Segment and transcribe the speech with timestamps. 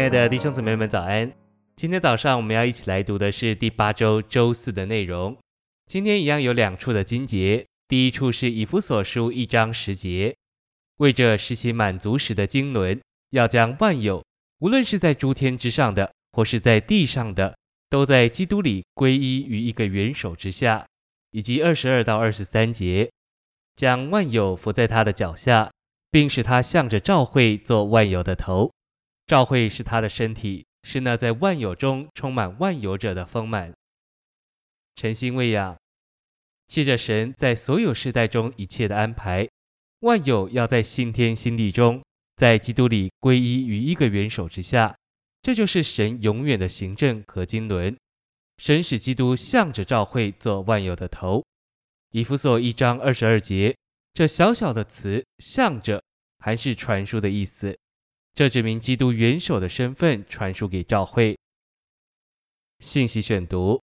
[0.00, 1.30] 亲爱的弟兄姊妹们，早安！
[1.76, 5.36] 今天早上我们要一起来读的是第八周周四的内容。
[5.88, 10.34] 今天一样有两处的经节，第一处是以弗所书一章十节，
[10.96, 12.98] 为着实行满足时的经纶，
[13.32, 14.24] 要将万有，
[14.60, 17.54] 无论是在诸天之上的，或是在地上的，
[17.90, 20.86] 都在基督里归依于一个元首之下。
[21.32, 23.10] 以及二十二到二十三节，
[23.76, 25.70] 将万有伏在他的脚下，
[26.10, 28.72] 并使他向着教会做万有的头。
[29.30, 33.72] 教会是他的身体，是那在万有中充满万有者的丰满。
[34.96, 35.78] 诚心喂养，
[36.66, 39.48] 借着神在所有世代中一切的安排，
[40.00, 42.02] 万有要在新天新地中，
[42.34, 44.96] 在基督里归依于一个元首之下。
[45.42, 47.96] 这就是神永远的行政和经纶。
[48.58, 51.40] 神使基督向着教会做万有的头。
[52.10, 53.76] 以弗所一章二十二节，
[54.12, 56.02] 这小小的词“向着”
[56.40, 57.78] 还是传输的意思，
[58.34, 61.38] 这指明基督元首的身份传输给教会。
[62.78, 63.82] 信息选读：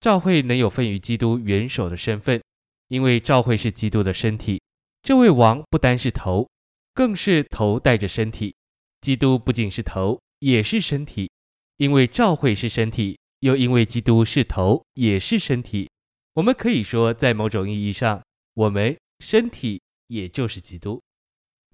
[0.00, 2.42] 教会能有份于基督元首的身份，
[2.88, 4.60] 因为教会是基督的身体。
[5.02, 6.48] 这位王不单是头，
[6.94, 8.54] 更是头带着身体。
[9.00, 11.30] 基督不仅是头，也是身体，
[11.76, 13.18] 因为教会是身体。
[13.40, 15.90] 又因为基督是头，也是身体，
[16.32, 18.24] 我们可以说，在某种意义上，
[18.54, 21.02] 我们身体也就是基督。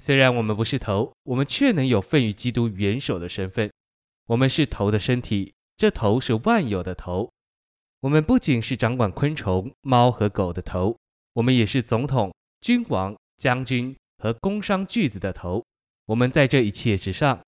[0.00, 3.70] 虽然我们不是头，我们却能有份于基督元首的身份。
[4.26, 7.30] 我们是头的身体，这头是万有的头。
[8.00, 10.96] 我们不仅是掌管昆虫、猫和狗的头，
[11.34, 15.64] 我们也是总统、君王、将军和工商巨子的头。
[16.06, 17.40] 我们在这一切之上。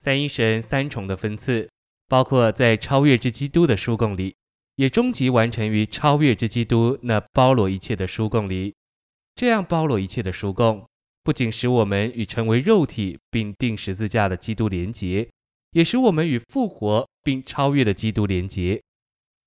[0.00, 1.70] 三一神三重的分赐。
[2.06, 4.36] 包括在超越之基督的书供里，
[4.76, 8.74] 也终极完成于超越之基督那包罗一切的书供里。
[9.34, 10.86] 这样包罗一切的书供，
[11.24, 15.28] 不仅使我们与成为肉体并钉十字架的基督连结，
[15.72, 18.80] 也使我们与复活并超越的基督连结。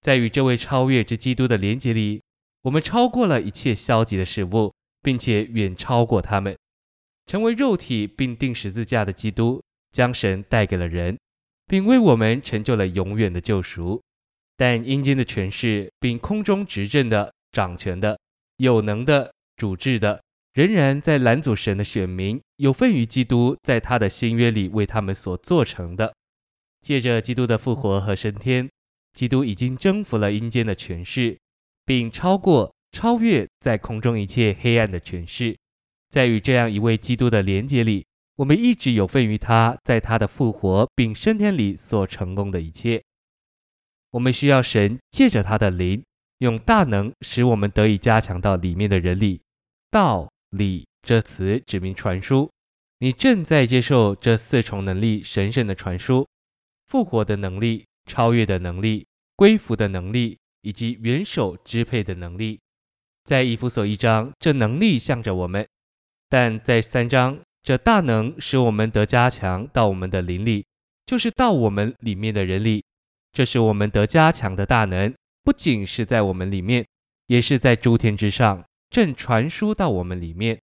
[0.01, 2.21] 在与这位超越之基督的连结里，
[2.63, 6.57] 我们超过了一切消极的事物，并且远超过他们。
[7.27, 11.17] 成为肉体并钉十字架的基督，将神带给了人。
[11.69, 14.01] 并为我们成就了永远的救赎，
[14.55, 18.17] 但阴间的权势，并空中执政的、掌权的、
[18.55, 20.23] 有能的、主治的，
[20.57, 26.11] 仍然在拦阻神的选民有份于基督在他的新约里为他们所做成的。
[26.81, 28.67] 借着基督的复活和升天，
[29.13, 31.37] 基督已经征服了阴间的权势，
[31.85, 35.55] 并超过、超越在空中一切黑暗的权势。
[36.09, 38.07] 在与这样一位基督的连结里。
[38.37, 43.03] 我们一直有份于他在他的复活并升天里所成功的一切。
[44.11, 46.03] 我们需要神借着他的灵，
[46.39, 49.41] 用大能使我们得以加强到里面的人里。
[49.89, 52.49] 道理这词指明传输，
[52.99, 56.27] 你正在接受这四重能力神圣的传输：
[56.87, 62.59] 复活的能力、超越的能力、归服的能力以及元首支配的能力。
[63.23, 65.63] 在以弗所一章，这能力向着我们；
[66.29, 67.39] 但在三章。
[67.63, 70.65] 这大能使我们得加强到我们的灵里，
[71.05, 72.81] 就是到我们里面的人里。
[73.33, 75.13] 这是我们得加强的大能，
[75.43, 76.87] 不仅是在我们里面，
[77.25, 80.59] 也是在诸天之上，正传输到我们里面。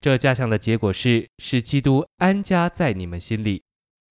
[0.00, 3.62] 这加强的结果是，使基督安家在你们心里。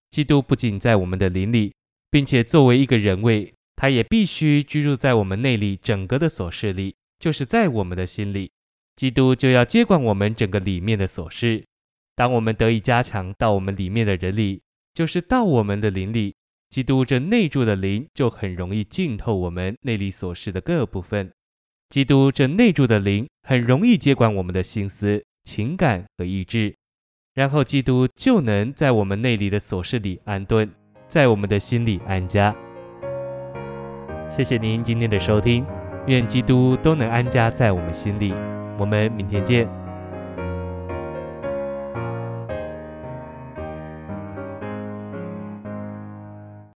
[0.09, 1.73] 基督不仅在我们的灵里，
[2.11, 8.51] 并且作为一个人位，他也必须居住在我们内里整个的琐事里，就是在我们的心里。
[8.95, 11.65] 基督就要接管我们整个里面的琐事。
[12.15, 14.61] 当我们得以加强到我们里面的人里，
[14.93, 16.35] 就是到我们的灵里，
[16.69, 21.31] 基督这内住的灵就很容易浸透我们内里琐事的各部分。
[21.89, 26.75] 基督这内住的灵很容易接管我们的心思、情感和意志，
[27.33, 30.69] 然后基督就能在我们内里的琐事里安顿，
[31.07, 32.55] 在我们的心里安家。
[34.29, 35.65] 谢谢您今天的收听，
[36.05, 38.35] 愿基督都能安家在我们心里。
[38.77, 39.67] 我们明天见。